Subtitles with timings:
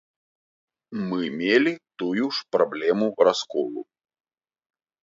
[1.11, 3.81] Мы мелі тую ж праблему расколу.